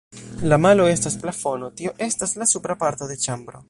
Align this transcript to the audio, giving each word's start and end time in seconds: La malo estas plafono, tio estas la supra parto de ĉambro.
La 0.51 0.57
malo 0.63 0.87
estas 0.93 1.19
plafono, 1.25 1.71
tio 1.83 1.95
estas 2.09 2.37
la 2.43 2.51
supra 2.57 2.83
parto 2.85 3.15
de 3.15 3.25
ĉambro. 3.27 3.59